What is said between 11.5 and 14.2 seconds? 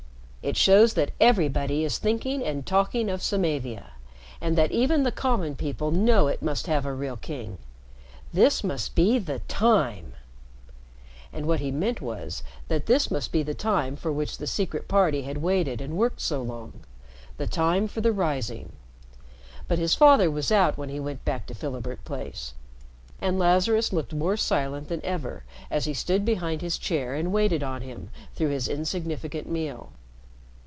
he meant was that this must be the time for